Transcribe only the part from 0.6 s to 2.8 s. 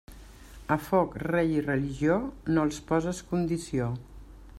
A foc, rei i religió, no